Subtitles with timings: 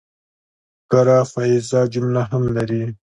[0.85, 2.83] فقره پاییزه جمله هم لري.